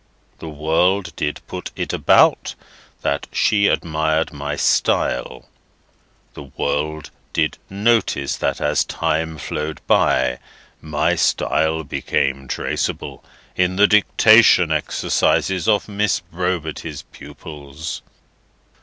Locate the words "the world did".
0.39-1.41, 6.33-7.59